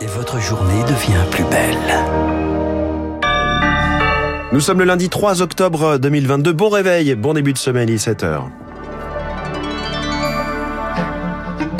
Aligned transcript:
Et 0.00 0.06
votre 0.06 0.40
journée 0.40 0.82
devient 0.82 1.24
plus 1.32 1.42
belle. 1.44 1.76
Nous 4.52 4.60
sommes 4.60 4.78
le 4.78 4.84
lundi 4.84 5.08
3 5.08 5.42
octobre 5.42 5.98
2022. 5.98 6.52
Bon 6.52 6.68
réveil, 6.68 7.16
bon 7.16 7.34
début 7.34 7.52
de 7.52 7.58
semaine, 7.58 7.88
il 7.88 7.96
est 7.96 8.06
7h. 8.06 8.44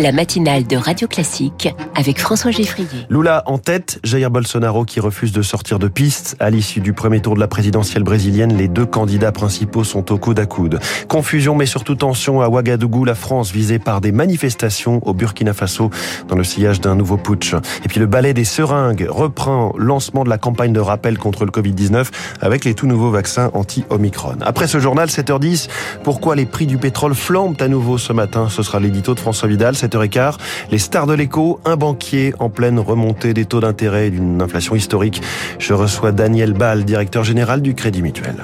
La 0.01 0.13
matinale 0.13 0.65
de 0.65 0.77
Radio 0.77 1.09
Classique 1.09 1.75
avec 1.97 2.21
François 2.21 2.53
Geffrier. 2.53 2.87
Lula 3.11 3.43
en 3.47 3.59
tête, 3.59 3.99
Jair 4.05 4.31
Bolsonaro 4.31 4.85
qui 4.85 5.01
refuse 5.01 5.33
de 5.33 5.43
sortir 5.43 5.81
de 5.81 5.89
piste. 5.89 6.37
À 6.39 6.51
l'issue 6.51 6.79
du 6.81 6.93
premier 6.93 7.21
tour 7.21 7.35
de 7.35 7.41
la 7.41 7.49
présidentielle 7.49 8.05
brésilienne, 8.05 8.57
les 8.57 8.69
deux 8.69 8.87
candidats 8.87 9.33
principaux 9.33 9.83
sont 9.83 10.13
au 10.13 10.19
coude 10.19 10.39
à 10.39 10.47
coude. 10.47 10.79
Confusion 11.09 11.57
mais 11.57 11.67
surtout 11.67 11.97
tension 11.97 12.41
à 12.41 12.49
Ouagadougou, 12.49 13.05
la 13.05 13.17
France 13.17 13.51
visée 13.51 13.81
par 13.81 14.01
des 14.01 14.13
manifestations 14.13 15.01
au 15.05 15.15
Burkina 15.15 15.53
Faso 15.53 15.91
dans 16.29 16.37
le 16.37 16.45
sillage 16.45 16.81
d'un 16.81 16.95
nouveau 16.95 17.17
putsch. 17.17 17.55
Et 17.85 17.89
puis 17.89 17.99
le 17.99 18.07
ballet 18.07 18.35
des 18.35 18.45
seringues 18.45 19.05
reprend 19.11 19.73
lancement 19.77 20.23
de 20.23 20.31
la 20.31 20.39
campagne 20.39 20.73
de 20.73 20.81
rappel 20.81 21.19
contre 21.19 21.45
le 21.45 21.51
Covid-19 21.51 22.07
avec 22.41 22.65
les 22.65 22.75
tout 22.75 22.87
nouveaux 22.87 23.11
vaccins 23.11 23.51
anti-Omicron. 23.53 24.37
Après 24.43 24.69
ce 24.69 24.79
journal, 24.79 25.09
7h10, 25.09 25.69
pourquoi 26.05 26.37
les 26.37 26.47
prix 26.47 26.67
du 26.67 26.79
pétrole 26.79 27.17
flambent 27.17 27.61
à 27.61 27.67
nouveau 27.67 27.99
ce 27.99 28.13
matin? 28.13 28.47
Ce 28.49 28.63
sera 28.63 28.79
l'édito 28.79 29.17
de 29.17 29.19
François 29.19 29.49
Vidal. 29.49 29.75
7h15, 29.89 30.37
les 30.71 30.79
stars 30.79 31.07
de 31.07 31.15
l'écho, 31.15 31.61
un 31.65 31.77
banquier 31.77 32.35
en 32.39 32.51
pleine 32.51 32.79
remontée 32.79 33.35
des 33.35 33.45
taux 33.45 33.61
d'intérêt 33.61 34.09
et 34.09 34.11
d'une 34.11 34.43
inflation 34.43 34.75
historique. 34.75 35.23
Je 35.59 35.75
reçois 35.75 36.13
Daniel 36.13 36.53
Ball, 36.53 36.85
directeur 36.85 37.25
général 37.25 37.63
du 37.63 37.75
Crédit 37.75 38.03
Mutuel. 38.03 38.37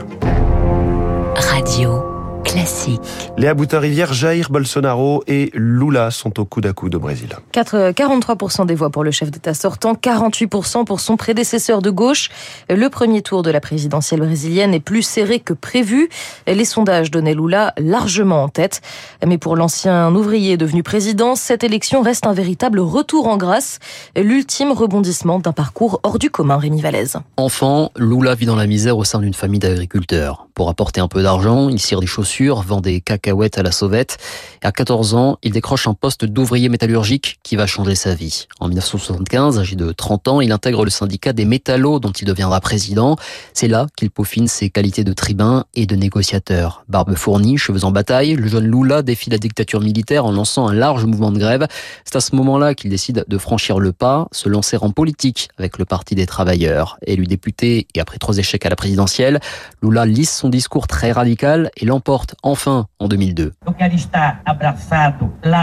Radio 1.36 2.13
classique. 2.44 3.00
Léa 3.36 3.54
Boutin-Rivière, 3.54 4.12
Jair 4.12 4.50
Bolsonaro 4.50 5.24
et 5.26 5.50
Lula 5.54 6.10
sont 6.10 6.38
au 6.38 6.44
coude 6.44 6.66
à 6.66 6.72
coude 6.72 6.94
au 6.94 7.00
Brésil. 7.00 7.30
4, 7.52 7.90
43% 7.90 8.66
des 8.66 8.74
voix 8.74 8.90
pour 8.90 9.02
le 9.02 9.10
chef 9.10 9.30
d'État 9.30 9.54
sortant, 9.54 9.94
48% 9.94 10.84
pour 10.84 11.00
son 11.00 11.16
prédécesseur 11.16 11.82
de 11.82 11.90
gauche. 11.90 12.30
Le 12.68 12.88
premier 12.88 13.22
tour 13.22 13.42
de 13.42 13.50
la 13.50 13.60
présidentielle 13.60 14.20
brésilienne 14.20 14.74
est 14.74 14.80
plus 14.80 15.02
serré 15.02 15.40
que 15.40 15.52
prévu. 15.52 16.08
Les 16.46 16.64
sondages 16.64 17.10
donnaient 17.10 17.34
Lula 17.34 17.72
largement 17.78 18.44
en 18.44 18.48
tête. 18.48 18.82
Mais 19.26 19.38
pour 19.38 19.56
l'ancien 19.56 20.14
ouvrier 20.14 20.56
devenu 20.56 20.82
président, 20.82 21.34
cette 21.34 21.64
élection 21.64 22.02
reste 22.02 22.26
un 22.26 22.34
véritable 22.34 22.80
retour 22.80 23.26
en 23.26 23.36
grâce. 23.36 23.78
L'ultime 24.16 24.72
rebondissement 24.72 25.38
d'un 25.38 25.52
parcours 25.52 26.00
hors 26.02 26.18
du 26.18 26.30
commun, 26.30 26.58
Rémi 26.58 26.80
Vallès. 26.80 27.16
Enfant, 27.36 27.90
Lula 27.96 28.34
vit 28.34 28.46
dans 28.46 28.56
la 28.56 28.66
misère 28.66 28.98
au 28.98 29.04
sein 29.04 29.18
d'une 29.20 29.34
famille 29.34 29.60
d'agriculteurs. 29.60 30.46
Pour 30.54 30.68
apporter 30.68 31.00
un 31.00 31.08
peu 31.08 31.20
d'argent, 31.20 31.68
il 31.68 31.80
cire 31.80 31.98
des 31.98 32.06
chaussures, 32.06 32.62
vend 32.62 32.80
des 32.80 33.00
cacahuètes 33.00 33.58
à 33.58 33.64
la 33.64 33.72
sauvette. 33.72 34.18
Et 34.62 34.66
à 34.66 34.70
14 34.70 35.14
ans, 35.14 35.36
il 35.42 35.50
décroche 35.50 35.88
un 35.88 35.94
poste 35.94 36.24
d'ouvrier 36.24 36.68
métallurgique 36.68 37.40
qui 37.42 37.56
va 37.56 37.66
changer 37.66 37.96
sa 37.96 38.14
vie. 38.14 38.46
En 38.60 38.68
1975, 38.68 39.58
âgé 39.58 39.74
de 39.74 39.90
30 39.90 40.28
ans, 40.28 40.40
il 40.40 40.52
intègre 40.52 40.84
le 40.84 40.90
syndicat 40.90 41.32
des 41.32 41.44
métallos 41.44 41.98
dont 41.98 42.12
il 42.12 42.24
deviendra 42.24 42.60
président. 42.60 43.16
C'est 43.52 43.66
là 43.66 43.88
qu'il 43.96 44.12
peaufine 44.12 44.46
ses 44.46 44.70
qualités 44.70 45.02
de 45.02 45.12
tribun 45.12 45.64
et 45.74 45.86
de 45.86 45.96
négociateur. 45.96 46.84
Barbe 46.88 47.16
fournie, 47.16 47.58
cheveux 47.58 47.84
en 47.84 47.90
bataille, 47.90 48.34
le 48.34 48.46
jeune 48.46 48.70
Lula 48.70 49.02
défie 49.02 49.30
la 49.30 49.38
dictature 49.38 49.80
militaire 49.80 50.24
en 50.24 50.30
lançant 50.30 50.68
un 50.68 50.74
large 50.74 51.04
mouvement 51.04 51.32
de 51.32 51.38
grève. 51.40 51.66
C'est 52.04 52.14
à 52.14 52.20
ce 52.20 52.36
moment-là 52.36 52.76
qu'il 52.76 52.90
décide 52.90 53.24
de 53.26 53.38
franchir 53.38 53.80
le 53.80 53.90
pas, 53.90 54.28
se 54.30 54.48
lancer 54.48 54.76
en 54.80 54.90
politique 54.90 55.48
avec 55.58 55.78
le 55.78 55.84
Parti 55.84 56.14
des 56.14 56.26
travailleurs. 56.26 56.96
Élu 57.04 57.26
député 57.26 57.88
et 57.96 58.00
après 58.00 58.18
trois 58.18 58.38
échecs 58.38 58.64
à 58.64 58.68
la 58.68 58.76
présidentielle, 58.76 59.40
Lula 59.82 60.06
lisse 60.06 60.43
son 60.44 60.50
discours 60.50 60.86
très 60.86 61.10
radical 61.10 61.70
et 61.78 61.86
l'emporte 61.86 62.34
enfin 62.42 62.86
en 62.98 63.08
2002. 63.08 63.54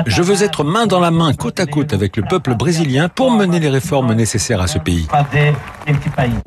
Je 0.07 0.21
veux 0.23 0.41
être 0.41 0.63
main 0.63 0.87
dans 0.87 0.99
la 0.99 1.11
main, 1.11 1.33
côte 1.33 1.59
à 1.59 1.67
côte 1.67 1.93
avec 1.93 2.17
le 2.17 2.23
peuple 2.23 2.55
brésilien 2.55 3.07
pour 3.07 3.29
mener 3.29 3.59
les 3.59 3.69
réformes 3.69 4.15
nécessaires 4.15 4.59
à 4.59 4.65
ce 4.65 4.79
pays. 4.79 5.05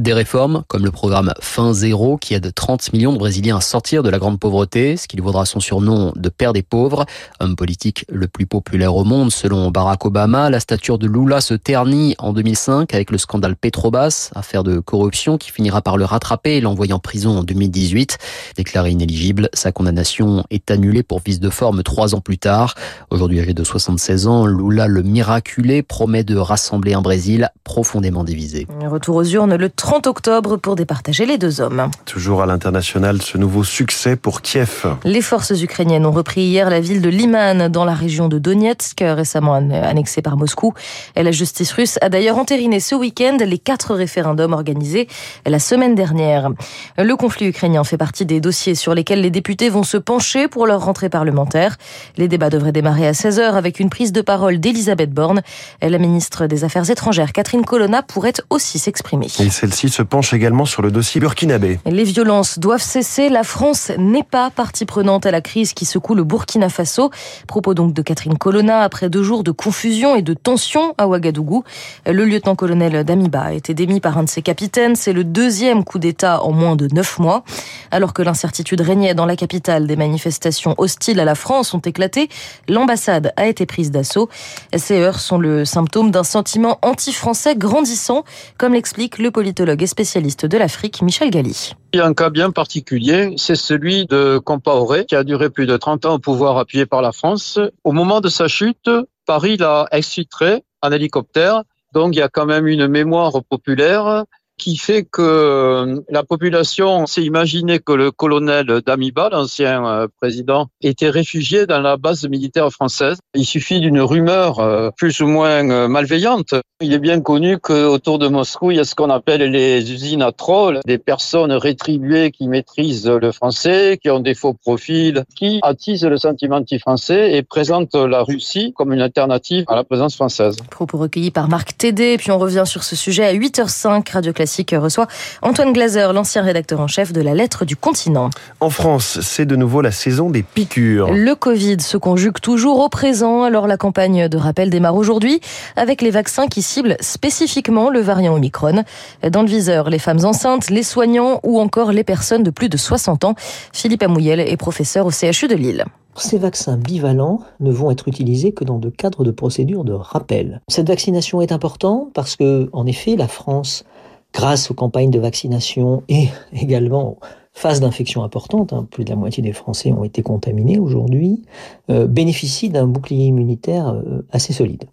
Des 0.00 0.12
réformes 0.12 0.64
comme 0.66 0.84
le 0.84 0.90
programme 0.90 1.32
Fin 1.40 1.72
Zéro 1.72 2.16
qui 2.16 2.34
aide 2.34 2.52
30 2.52 2.92
millions 2.92 3.12
de 3.12 3.18
Brésiliens 3.18 3.58
à 3.58 3.60
sortir 3.60 4.02
de 4.02 4.10
la 4.10 4.18
grande 4.18 4.40
pauvreté, 4.40 4.96
ce 4.96 5.06
qui 5.06 5.16
lui 5.16 5.22
vaudra 5.22 5.46
son 5.46 5.60
surnom 5.60 6.12
de 6.16 6.28
père 6.28 6.52
des 6.52 6.62
pauvres. 6.62 7.06
Homme 7.38 7.54
politique 7.54 8.04
le 8.08 8.26
plus 8.26 8.46
populaire 8.46 8.96
au 8.96 9.04
monde 9.04 9.30
selon 9.30 9.70
Barack 9.70 10.04
Obama, 10.06 10.50
la 10.50 10.58
stature 10.58 10.98
de 10.98 11.06
Lula 11.06 11.40
se 11.40 11.54
ternit 11.54 12.16
en 12.18 12.32
2005 12.32 12.92
avec 12.94 13.12
le 13.12 13.18
scandale 13.18 13.54
Petrobas, 13.54 14.32
affaire 14.34 14.64
de 14.64 14.80
corruption 14.80 15.38
qui 15.38 15.52
finira 15.52 15.82
par 15.82 15.96
le 15.96 16.04
rattraper 16.04 16.56
et 16.56 16.60
l'envoyer 16.60 16.92
en 16.94 16.98
prison 16.98 17.38
en 17.38 17.44
2018. 17.44 18.18
Déclaré 18.56 18.90
inéligible, 18.90 19.48
sa 19.52 19.72
condamnation 19.72 20.44
est 20.50 20.70
annulée 20.70 21.02
pour 21.02 21.20
vice 21.24 21.40
de 21.40 21.50
forme 21.50 21.82
trois 21.82 22.14
ans 22.14 22.20
plus 22.20 22.38
tard. 22.38 22.74
Aujourd'hui 23.10 23.40
âgé 23.40 23.54
de 23.54 23.64
76 23.64 24.26
ans, 24.26 24.46
Lula 24.46 24.86
le 24.86 25.02
miraculé 25.02 25.82
promet 25.82 26.24
de 26.24 26.36
rassembler 26.36 26.94
un 26.94 27.02
Brésil 27.02 27.50
profondément 27.64 28.24
divisé. 28.24 28.66
Retour 28.86 29.16
aux 29.16 29.24
urnes 29.24 29.56
le 29.56 29.68
30 29.68 30.06
octobre 30.06 30.56
pour 30.56 30.76
départager 30.76 31.26
les 31.26 31.38
deux 31.38 31.60
hommes. 31.60 31.90
Toujours 32.04 32.42
à 32.42 32.46
l'international, 32.46 33.20
ce 33.22 33.38
nouveau 33.38 33.64
succès 33.64 34.14
pour 34.14 34.42
Kiev. 34.42 34.86
Les 35.04 35.22
forces 35.22 35.60
ukrainiennes 35.60 36.06
ont 36.06 36.12
repris 36.12 36.42
hier 36.42 36.70
la 36.70 36.80
ville 36.80 37.02
de 37.02 37.08
Liman 37.08 37.68
dans 37.68 37.84
la 37.84 37.94
région 37.94 38.28
de 38.28 38.38
Donetsk, 38.38 39.00
récemment 39.00 39.54
annexée 39.54 40.22
par 40.22 40.36
Moscou. 40.36 40.74
Et 41.16 41.22
la 41.22 41.32
justice 41.32 41.72
russe 41.72 41.98
a 42.02 42.08
d'ailleurs 42.08 42.38
entériné 42.38 42.78
ce 42.78 42.94
week-end 42.94 43.38
les 43.40 43.58
quatre 43.58 43.94
référendums 43.94 44.52
organisés 44.52 45.08
la 45.44 45.58
semaine 45.58 45.96
dernière. 45.96 46.50
Le 46.96 47.16
conflit 47.16 47.46
ukrainien 47.46 47.82
fait 47.82 47.96
partie 47.96 48.13
des 48.22 48.40
dossiers 48.40 48.74
sur 48.74 48.94
lesquels 48.94 49.20
les 49.20 49.30
députés 49.30 49.68
vont 49.68 49.82
se 49.82 49.96
pencher 49.96 50.48
pour 50.48 50.66
leur 50.66 50.84
rentrée 50.84 51.08
parlementaire. 51.08 51.76
Les 52.16 52.28
débats 52.28 52.50
devraient 52.50 52.72
démarrer 52.72 53.06
à 53.06 53.12
16h 53.12 53.54
avec 53.54 53.80
une 53.80 53.90
prise 53.90 54.12
de 54.12 54.20
parole 54.20 54.58
d'Elisabeth 54.58 55.10
Borne. 55.10 55.42
La 55.82 55.98
ministre 55.98 56.46
des 56.46 56.64
Affaires 56.64 56.88
étrangères, 56.90 57.32
Catherine 57.32 57.64
Colonna, 57.64 58.02
pourrait 58.02 58.34
aussi 58.50 58.78
s'exprimer. 58.78 59.26
Et 59.40 59.50
celle-ci 59.50 59.88
se 59.88 60.02
penche 60.02 60.32
également 60.34 60.64
sur 60.64 60.82
le 60.82 60.90
dossier 60.90 61.20
burkinabé. 61.20 61.80
Les 61.86 62.04
violences 62.04 62.58
doivent 62.58 62.82
cesser. 62.82 63.28
La 63.28 63.42
France 63.42 63.90
n'est 63.98 64.22
pas 64.22 64.50
partie 64.50 64.84
prenante 64.84 65.26
à 65.26 65.30
la 65.30 65.40
crise 65.40 65.72
qui 65.72 65.84
secoue 65.84 66.14
le 66.14 66.24
Burkina 66.24 66.68
Faso. 66.68 67.10
Propos 67.46 67.74
donc 67.74 67.94
de 67.94 68.02
Catherine 68.02 68.38
Colonna 68.38 68.80
après 68.80 69.08
deux 69.08 69.22
jours 69.22 69.44
de 69.44 69.50
confusion 69.50 70.14
et 70.16 70.22
de 70.22 70.34
tension 70.34 70.94
à 70.98 71.08
Ouagadougou. 71.08 71.64
Le 72.06 72.24
lieutenant-colonel 72.24 73.04
Damiba 73.04 73.40
a 73.40 73.52
été 73.52 73.72
démis 73.72 74.00
par 74.00 74.18
un 74.18 74.24
de 74.24 74.28
ses 74.28 74.42
capitaines. 74.42 74.96
C'est 74.96 75.12
le 75.12 75.24
deuxième 75.24 75.84
coup 75.84 75.98
d'État 75.98 76.42
en 76.42 76.52
moins 76.52 76.76
de 76.76 76.88
neuf 76.92 77.18
mois. 77.18 77.44
Alors 77.90 78.03
que 78.12 78.22
l'incertitude 78.22 78.80
régnait 78.80 79.14
dans 79.14 79.26
la 79.26 79.36
capitale, 79.36 79.86
des 79.86 79.96
manifestations 79.96 80.74
hostiles 80.78 81.20
à 81.20 81.24
la 81.24 81.34
France 81.34 81.74
ont 81.74 81.80
éclaté. 81.80 82.28
L'ambassade 82.68 83.32
a 83.36 83.46
été 83.46 83.66
prise 83.66 83.90
d'assaut. 83.90 84.28
Ces 84.76 84.98
heures 84.98 85.20
sont 85.20 85.38
le 85.38 85.64
symptôme 85.64 86.10
d'un 86.10 86.24
sentiment 86.24 86.78
anti-français 86.82 87.56
grandissant, 87.56 88.24
comme 88.58 88.74
l'explique 88.74 89.18
le 89.18 89.30
politologue 89.30 89.82
et 89.82 89.86
spécialiste 89.86 90.46
de 90.46 90.58
l'Afrique, 90.58 91.02
Michel 91.02 91.30
Galli. 91.30 91.74
Il 91.92 91.98
y 91.98 92.00
a 92.00 92.06
un 92.06 92.14
cas 92.14 92.30
bien 92.30 92.50
particulier, 92.50 93.34
c'est 93.36 93.54
celui 93.54 94.06
de 94.06 94.38
Compaoré, 94.38 95.06
qui 95.06 95.14
a 95.14 95.24
duré 95.24 95.48
plus 95.48 95.66
de 95.66 95.76
30 95.76 96.06
ans 96.06 96.14
au 96.14 96.18
pouvoir 96.18 96.58
appuyé 96.58 96.86
par 96.86 97.02
la 97.02 97.12
France. 97.12 97.58
Au 97.84 97.92
moment 97.92 98.20
de 98.20 98.28
sa 98.28 98.48
chute, 98.48 98.90
Paris 99.26 99.56
l'a 99.56 99.86
exfiltré 99.92 100.64
en 100.82 100.90
hélicoptère. 100.90 101.62
Donc 101.92 102.14
il 102.14 102.18
y 102.18 102.22
a 102.22 102.28
quand 102.28 102.46
même 102.46 102.66
une 102.66 102.88
mémoire 102.88 103.32
populaire 103.48 104.24
qui 104.56 104.76
fait 104.76 105.04
que 105.04 106.02
la 106.08 106.22
population 106.22 107.06
s'est 107.06 107.22
imaginé 107.22 107.80
que 107.80 107.92
le 107.92 108.10
colonel 108.10 108.80
Damiba, 108.86 109.28
l'ancien 109.30 110.06
président, 110.20 110.68
était 110.80 111.10
réfugié 111.10 111.66
dans 111.66 111.80
la 111.80 111.96
base 111.96 112.26
militaire 112.28 112.70
française. 112.70 113.18
Il 113.34 113.44
suffit 113.44 113.80
d'une 113.80 114.00
rumeur 114.00 114.92
plus 114.96 115.20
ou 115.20 115.26
moins 115.26 115.88
malveillante. 115.88 116.54
Il 116.80 116.92
est 116.92 116.98
bien 116.98 117.20
connu 117.20 117.58
qu'autour 117.58 118.18
de 118.18 118.28
Moscou, 118.28 118.70
il 118.70 118.76
y 118.76 118.80
a 118.80 118.84
ce 118.84 118.94
qu'on 118.94 119.10
appelle 119.10 119.42
les 119.50 119.92
usines 119.92 120.22
à 120.22 120.32
trolls, 120.32 120.80
des 120.86 120.98
personnes 120.98 121.52
rétribuées 121.52 122.30
qui 122.30 122.46
maîtrisent 122.46 123.08
le 123.08 123.32
français, 123.32 123.98
qui 124.00 124.10
ont 124.10 124.20
des 124.20 124.34
faux 124.34 124.54
profils, 124.54 125.24
qui 125.36 125.58
attisent 125.62 126.04
le 126.04 126.16
sentiment 126.16 126.56
anti-français 126.56 127.32
et 127.32 127.42
présentent 127.42 127.94
la 127.94 128.22
Russie 128.22 128.72
comme 128.76 128.92
une 128.92 129.00
alternative 129.00 129.64
à 129.68 129.74
la 129.74 129.84
présence 129.84 130.14
française. 130.14 130.56
Propos 130.70 130.98
recueillis 130.98 131.30
par 131.32 131.48
Marc 131.48 131.76
Tédé, 131.76 132.16
puis 132.18 132.30
on 132.30 132.38
revient 132.38 132.64
sur 132.66 132.84
ce 132.84 132.94
sujet 132.94 133.24
à 133.24 133.34
8h05, 133.34 134.12
Radio 134.12 134.32
Classique 134.32 134.43
reçoit 134.72 135.06
Antoine 135.42 135.72
Glaser, 135.72 136.08
l'ancien 136.12 136.42
rédacteur 136.42 136.80
en 136.80 136.86
chef 136.86 137.12
de 137.12 137.20
la 137.20 137.34
Lettre 137.34 137.64
du 137.64 137.76
Continent. 137.76 138.30
En 138.60 138.70
France, 138.70 139.20
c'est 139.20 139.46
de 139.46 139.56
nouveau 139.56 139.80
la 139.80 139.92
saison 139.92 140.30
des 140.30 140.42
piqûres. 140.42 141.12
Le 141.12 141.34
Covid 141.34 141.80
se 141.80 141.96
conjugue 141.96 142.40
toujours 142.40 142.80
au 142.80 142.88
présent, 142.88 143.42
alors 143.42 143.66
la 143.66 143.76
campagne 143.76 144.28
de 144.28 144.36
rappel 144.36 144.70
démarre 144.70 144.96
aujourd'hui 144.96 145.40
avec 145.76 146.02
les 146.02 146.10
vaccins 146.10 146.46
qui 146.46 146.62
ciblent 146.62 146.96
spécifiquement 147.00 147.90
le 147.90 148.00
variant 148.00 148.34
Omicron. 148.34 148.84
Dans 149.28 149.42
le 149.42 149.48
viseur, 149.48 149.90
les 149.90 149.98
femmes 149.98 150.24
enceintes, 150.24 150.70
les 150.70 150.82
soignants 150.82 151.40
ou 151.42 151.60
encore 151.60 151.92
les 151.92 152.04
personnes 152.04 152.42
de 152.42 152.50
plus 152.50 152.68
de 152.68 152.76
60 152.76 153.24
ans. 153.24 153.34
Philippe 153.72 154.02
Amouyel 154.02 154.40
est 154.40 154.56
professeur 154.56 155.06
au 155.06 155.10
CHU 155.10 155.48
de 155.48 155.54
Lille. 155.54 155.84
Ces 156.16 156.38
vaccins 156.38 156.76
bivalents 156.76 157.40
ne 157.58 157.72
vont 157.72 157.90
être 157.90 158.06
utilisés 158.06 158.52
que 158.52 158.62
dans 158.62 158.78
le 158.78 158.90
cadre 158.90 159.24
de 159.24 159.32
procédures 159.32 159.84
de 159.84 159.92
rappel. 159.92 160.60
Cette 160.68 160.86
vaccination 160.86 161.40
est 161.40 161.50
importante 161.50 162.12
parce 162.14 162.36
que, 162.36 162.68
en 162.72 162.86
effet, 162.86 163.16
la 163.16 163.26
France 163.26 163.84
grâce 164.34 164.70
aux 164.70 164.74
campagnes 164.74 165.10
de 165.10 165.20
vaccination 165.20 166.02
et 166.08 166.28
également 166.52 167.18
phase 167.52 167.80
d'infection 167.80 168.24
importante, 168.24 168.72
hein, 168.72 168.86
plus 168.90 169.04
de 169.04 169.10
la 169.10 169.16
moitié 169.16 169.42
des 169.42 169.52
Français 169.52 169.92
ont 169.92 170.02
été 170.02 170.22
contaminés 170.22 170.78
aujourd'hui, 170.78 171.42
euh, 171.88 172.06
bénéficie 172.06 172.68
d'un 172.68 172.86
bouclier 172.86 173.26
immunitaire 173.26 173.88
euh, 173.90 174.26
assez 174.32 174.52
solide. 174.52 174.84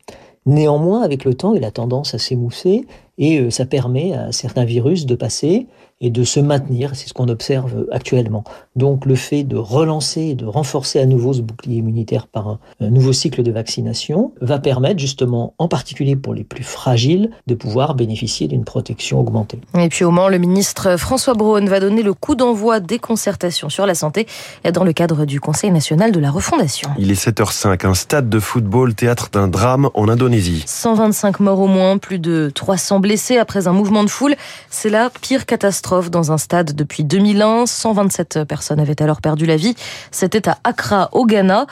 Néanmoins, 0.46 1.02
avec 1.02 1.26
le 1.26 1.34
temps, 1.34 1.54
il 1.54 1.64
a 1.64 1.72
tendance 1.72 2.14
à 2.14 2.20
s'émousser 2.20 2.86
et 3.18 3.40
euh, 3.40 3.50
ça 3.50 3.66
permet 3.66 4.14
à 4.14 4.32
certains 4.32 4.66
virus 4.66 5.06
de 5.06 5.16
passer 5.16 5.68
et 6.02 6.10
de 6.10 6.24
se 6.24 6.40
maintenir. 6.40 6.92
C'est 6.96 7.08
ce 7.08 7.14
qu'on 7.14 7.30
observe 7.30 7.86
actuellement. 7.92 8.44
Donc 8.76 9.06
le 9.06 9.16
fait 9.16 9.44
de 9.44 9.56
relancer 9.56 10.22
et 10.22 10.36
de 10.36 10.46
renforcer 10.46 11.00
à 11.00 11.06
nouveau 11.06 11.34
ce 11.34 11.42
bouclier 11.42 11.78
immunitaire 11.78 12.28
par 12.28 12.48
un, 12.48 12.60
nouveau 12.80 13.14
cycle 13.14 13.44
de 13.44 13.52
vaccination 13.52 14.34
va 14.42 14.58
permettre 14.60 15.00
justement, 15.00 15.54
en 15.60 15.68
particulier 15.68 16.16
pour 16.16 16.34
les 16.34 16.44
plus 16.44 16.64
fragiles, 16.64 17.30
de 17.46 17.54
pouvoir 17.54 17.94
bénéficier 17.94 18.48
d'une 18.48 18.66
protection 18.66 19.20
augmentée. 19.20 19.60
Et 19.78 19.90
puis 19.90 20.04
au 20.04 20.12
Mans, 20.12 20.28
le 20.28 20.40
ministre 20.40 20.98
François 20.98 21.36
Braun 21.36 21.66
va 21.68 21.80
donner 21.80 22.02
le 22.02 22.14
coup 22.14 22.36
d'envoi 22.36 22.80
des 22.80 22.98
concertations 22.98 23.70
sur 23.70 23.86
la 23.86 23.94
santé 23.94 24.26
dans 24.74 24.84
le 24.84 24.94
cadre 24.94 25.26
du 25.26 25.40
Conseil 25.40 25.70
national 25.70 26.12
de 26.12 26.20
la 26.20 26.32
refondation. 26.32 26.90
Il 26.98 27.12
est 27.12 27.28
7h05, 27.28 27.86
un 27.86 27.94
stade 27.94 28.30
de 28.30 28.40
football, 28.40 28.96
théâtre 28.96 29.30
d'un 29.32 29.48
drame 29.48 29.90
en 29.94 30.10
Indonésie. 30.10 30.64
125 30.66 31.40
morts 31.42 31.60
au 31.60 31.68
moins, 31.68 32.00
plus 32.00 32.18
de 32.18 32.52
300 32.54 33.01
blessés 33.02 33.38
après 33.38 33.68
un 33.68 33.74
mouvement 33.74 34.04
de 34.04 34.10
foule. 34.10 34.36
C'est 34.70 34.90
la 34.90 35.10
pire 35.10 35.46
catastrophe 35.46 36.10
dans 36.10 36.32
un 36.32 36.38
stade 36.38 36.74
depuis 36.74 37.04
2001. 37.04 37.66
127 37.66 38.46
personnes 38.46 38.80
avaient 38.80 39.02
alors 39.02 39.20
perdu 39.20 39.46
la 39.46 39.58
vie. 39.58 39.76
C'était 40.12 40.48
à 40.48 40.58
Accra, 40.64 41.10
au 41.12 41.26
Ghana. 41.26 41.66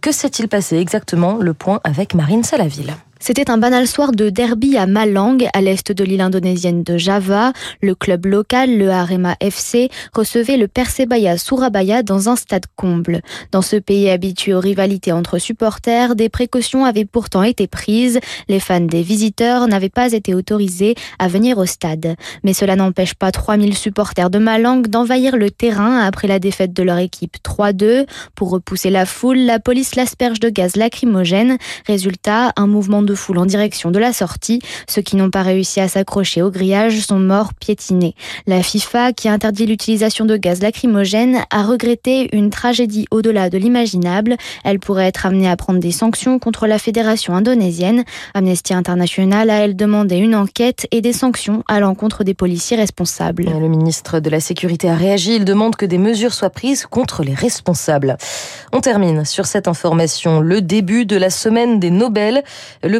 Que 0.00 0.12
s'est-il 0.12 0.48
passé 0.48 0.78
exactement? 0.78 1.36
Le 1.36 1.52
point 1.52 1.80
avec 1.84 2.14
Marine 2.14 2.44
Salaville. 2.44 2.94
C'était 3.18 3.50
un 3.50 3.56
banal 3.56 3.86
soir 3.86 4.12
de 4.12 4.28
derby 4.28 4.76
à 4.76 4.86
Malang, 4.86 5.38
à 5.54 5.60
l'est 5.62 5.90
de 5.90 6.04
l'île 6.04 6.20
indonésienne 6.20 6.82
de 6.82 6.98
Java. 6.98 7.52
Le 7.80 7.94
club 7.94 8.26
local, 8.26 8.76
le 8.76 8.90
Arema 8.90 9.36
FC, 9.40 9.88
recevait 10.14 10.58
le 10.58 10.68
Persebaya 10.68 11.38
Surabaya 11.38 12.02
dans 12.02 12.28
un 12.28 12.36
stade 12.36 12.66
comble. 12.76 13.22
Dans 13.52 13.62
ce 13.62 13.76
pays 13.76 14.10
habitué 14.10 14.52
aux 14.52 14.60
rivalités 14.60 15.12
entre 15.12 15.38
supporters, 15.38 16.14
des 16.14 16.28
précautions 16.28 16.84
avaient 16.84 17.06
pourtant 17.06 17.42
été 17.42 17.66
prises. 17.66 18.20
Les 18.48 18.60
fans 18.60 18.80
des 18.80 19.02
visiteurs 19.02 19.66
n'avaient 19.66 19.88
pas 19.88 20.12
été 20.12 20.34
autorisés 20.34 20.94
à 21.18 21.26
venir 21.26 21.56
au 21.56 21.64
stade. 21.66 22.16
Mais 22.44 22.52
cela 22.52 22.76
n'empêche 22.76 23.14
pas 23.14 23.32
3000 23.32 23.76
supporters 23.76 24.30
de 24.30 24.38
Malang 24.38 24.86
d'envahir 24.86 25.36
le 25.36 25.50
terrain 25.50 26.00
après 26.00 26.28
la 26.28 26.38
défaite 26.38 26.74
de 26.74 26.82
leur 26.82 26.98
équipe 26.98 27.38
3-2. 27.42 28.06
Pour 28.34 28.50
repousser 28.50 28.90
la 28.90 29.06
foule, 29.06 29.38
la 29.38 29.58
police 29.58 29.96
l'asperge 29.96 30.38
de 30.38 30.50
gaz 30.50 30.76
lacrymogène. 30.76 31.56
Résultat, 31.86 32.52
un 32.56 32.66
mouvement 32.66 33.02
de 33.02 33.14
foule 33.16 33.38
en 33.38 33.46
direction 33.46 33.90
de 33.90 33.98
la 33.98 34.12
sortie. 34.12 34.60
Ceux 34.88 35.02
qui 35.02 35.16
n'ont 35.16 35.30
pas 35.30 35.42
réussi 35.42 35.80
à 35.80 35.88
s'accrocher 35.88 36.42
au 36.42 36.50
grillage 36.50 37.00
sont 37.00 37.18
morts 37.18 37.54
piétinés. 37.54 38.14
La 38.46 38.62
FIFA, 38.62 39.12
qui 39.12 39.28
interdit 39.28 39.66
l'utilisation 39.66 40.24
de 40.24 40.36
gaz 40.36 40.62
lacrymogène, 40.62 41.38
a 41.50 41.62
regretté 41.64 42.34
une 42.36 42.50
tragédie 42.50 43.06
au-delà 43.10 43.50
de 43.50 43.58
l'imaginable. 43.58 44.36
Elle 44.64 44.78
pourrait 44.78 45.06
être 45.06 45.26
amenée 45.26 45.48
à 45.48 45.56
prendre 45.56 45.80
des 45.80 45.90
sanctions 45.90 46.38
contre 46.38 46.66
la 46.66 46.78
fédération 46.78 47.34
indonésienne. 47.34 48.04
Amnesty 48.34 48.74
International 48.74 49.50
a, 49.50 49.64
elle, 49.64 49.76
demandé 49.76 50.16
une 50.16 50.34
enquête 50.34 50.86
et 50.90 51.00
des 51.00 51.12
sanctions 51.12 51.62
à 51.68 51.80
l'encontre 51.80 52.24
des 52.24 52.34
policiers 52.34 52.76
responsables. 52.76 53.44
Le 53.44 53.68
ministre 53.68 54.20
de 54.20 54.30
la 54.30 54.40
Sécurité 54.40 54.88
a 54.88 54.94
réagi. 54.94 55.36
Il 55.36 55.44
demande 55.44 55.76
que 55.76 55.86
des 55.86 55.98
mesures 55.98 56.34
soient 56.34 56.50
prises 56.50 56.86
contre 56.86 57.22
les 57.22 57.34
responsables. 57.34 58.16
On 58.72 58.80
termine 58.80 59.24
sur 59.24 59.46
cette 59.46 59.68
information. 59.68 60.40
Le 60.40 60.60
début 60.60 61.06
de 61.06 61.16
la 61.16 61.30
semaine 61.30 61.80
des 61.80 61.90
Nobel. 61.90 62.42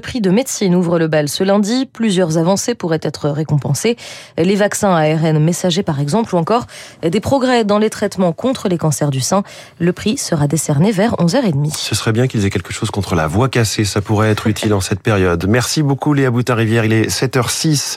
Prix 0.01 0.21
de 0.21 0.31
médecine 0.31 0.75
ouvre 0.75 0.99
le 0.99 1.09
bal 1.09 1.29
ce 1.29 1.45
lundi. 1.45 1.87
Plusieurs 1.93 2.39
avancées 2.39 2.75
pourraient 2.75 3.01
être 3.03 3.29
récompensées. 3.31 3.97
Les 4.39 4.55
vaccins 4.55 4.95
ARN 4.95 5.39
messagers, 5.39 5.83
par 5.83 6.01
exemple, 6.01 6.35
ou 6.35 6.39
encore 6.39 6.67
des 7.03 7.21
progrès 7.21 7.65
dans 7.65 7.79
les 7.79 7.91
traitements 7.91 8.33
contre 8.33 8.69
les 8.69 8.79
cancers 8.79 9.11
du 9.11 9.21
sein. 9.21 9.43
Le 9.79 9.93
prix 9.93 10.17
sera 10.17 10.47
décerné 10.47 10.93
vers 10.93 11.15
11h30. 11.15 11.77
Ce 11.77 11.95
serait 11.95 12.13
bien 12.13 12.27
qu'ils 12.27 12.45
aient 12.45 12.51
quelque 12.51 12.73
chose 12.73 12.91
contre 12.91 13.15
la 13.15 13.27
voix 13.27 13.49
cassée. 13.49 13.85
Ça 13.85 14.01
pourrait 14.01 14.31
être 14.31 14.47
utile 14.47 14.75
en 14.75 14.81
cette 14.81 15.01
période. 15.01 15.47
Merci 15.49 15.83
beaucoup, 15.83 16.15
Léa 16.15 16.31
Boutin-Rivière. 16.31 16.85
Il 16.85 16.93
est 16.93 17.11
7h06. 17.11 17.97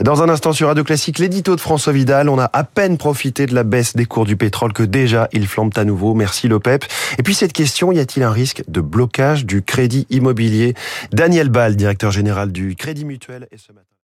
Dans 0.00 0.22
un 0.22 0.28
instant 0.28 0.52
sur 0.52 0.68
Radio 0.68 0.84
Classique, 0.84 1.18
l'édito 1.18 1.56
de 1.56 1.60
François 1.60 1.92
Vidal. 1.92 2.28
On 2.28 2.38
a 2.38 2.50
à 2.52 2.64
peine 2.64 2.98
profité 2.98 3.46
de 3.46 3.54
la 3.54 3.64
baisse 3.64 3.94
des 3.96 4.06
cours 4.06 4.24
du 4.24 4.36
pétrole 4.36 4.72
que 4.72 4.82
déjà 4.82 5.28
ils 5.32 5.46
flambent 5.46 5.76
à 5.76 5.84
nouveau. 5.84 6.14
Merci, 6.14 6.48
l'OPEP. 6.48 6.84
Et 7.18 7.22
puis 7.22 7.34
cette 7.34 7.52
question, 7.52 7.92
y 7.92 7.98
a-t-il 7.98 8.22
un 8.22 8.30
risque 8.30 8.62
de 8.68 8.80
blocage 8.80 9.46
du 9.46 9.62
crédit 9.62 10.06
immobilier? 10.10 10.74
Daniel 11.40 11.52
Ball, 11.52 11.74
directeur 11.74 12.10
général 12.10 12.52
du 12.52 12.76
Crédit 12.76 13.06
Mutuel, 13.06 13.48
est 13.50 13.56
ce 13.56 13.72
matin. 13.72 13.96